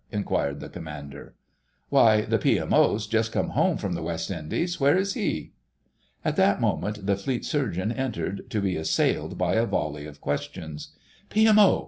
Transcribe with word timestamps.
inquired 0.11 0.59
the 0.59 0.67
Commander. 0.69 1.35
"Why, 1.89 2.21
the 2.21 2.39
P.M.O.'s 2.39 3.05
just 3.05 3.31
come 3.31 3.49
home 3.49 3.77
from 3.77 3.93
the 3.93 4.01
West 4.01 4.31
Indies; 4.31 4.79
where 4.79 4.97
is 4.97 5.13
he?" 5.13 5.51
At 6.25 6.37
that 6.37 6.59
moment 6.59 7.05
the 7.05 7.15
Fleet 7.15 7.45
Surgeon 7.45 7.91
entered, 7.91 8.49
to 8.49 8.61
be 8.61 8.75
assailed 8.77 9.37
by 9.37 9.53
a 9.53 9.67
volley 9.67 10.07
of 10.07 10.19
questions. 10.19 10.95
"P.M.O.! 11.29 11.79